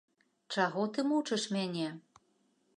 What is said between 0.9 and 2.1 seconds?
ты мучыш мяне?